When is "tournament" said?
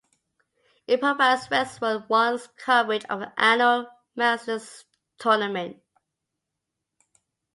5.19-5.77